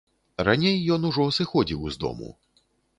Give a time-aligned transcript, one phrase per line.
[0.47, 2.37] Раней ён ужо сыходзіў з дому.